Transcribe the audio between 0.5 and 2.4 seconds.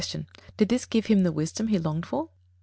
_Did this give him the wisdom he longed for?